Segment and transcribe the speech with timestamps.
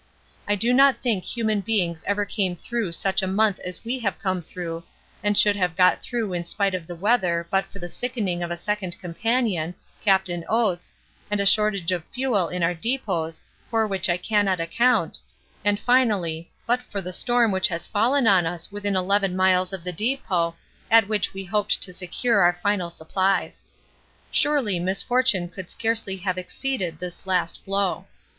[0.47, 4.17] I do not think human beings ever came through such a month as we have
[4.17, 4.83] come through,
[5.23, 8.41] and we should have got through in spite of the weather but for the sickening
[8.41, 10.95] of a second companion, Captain Oates,
[11.29, 15.19] and a shortage of fuel in our depôts for which I cannot account,
[15.63, 19.83] and finally, but for the storm which has fallen on us within 11 miles of
[19.83, 20.55] the depôt
[20.89, 23.65] at which we hoped to secure our final supplies.
[24.31, 28.05] Surely misfortune could scarcely have exceeded this last blow.